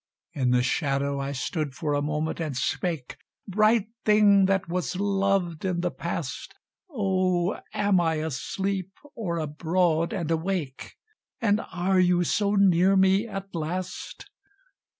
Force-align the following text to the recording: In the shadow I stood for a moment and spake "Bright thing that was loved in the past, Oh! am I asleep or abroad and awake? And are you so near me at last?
In 0.33 0.49
the 0.49 0.63
shadow 0.63 1.19
I 1.19 1.31
stood 1.31 1.75
for 1.75 1.93
a 1.93 2.01
moment 2.01 2.39
and 2.39 2.57
spake 2.57 3.17
"Bright 3.47 3.89
thing 4.03 4.45
that 4.47 4.67
was 4.67 4.95
loved 4.95 5.63
in 5.63 5.81
the 5.81 5.91
past, 5.91 6.55
Oh! 6.89 7.59
am 7.71 7.99
I 8.01 8.15
asleep 8.15 8.93
or 9.13 9.37
abroad 9.37 10.11
and 10.11 10.31
awake? 10.31 10.95
And 11.39 11.61
are 11.71 11.99
you 11.99 12.23
so 12.23 12.55
near 12.55 12.95
me 12.95 13.27
at 13.27 13.53
last? 13.53 14.27